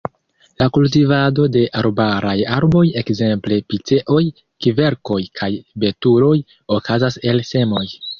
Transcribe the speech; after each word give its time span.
La 0.59 0.67
kultivado 0.75 1.43
de 1.55 1.59
arbaraj 1.81 2.33
arboj, 2.55 2.81
ekzemple 3.01 3.59
piceoj, 3.73 4.21
kverkoj 4.67 5.19
kaj 5.41 5.51
betuloj, 5.85 6.33
okazas 6.79 7.21
el 7.33 7.45
semoj. 7.51 7.85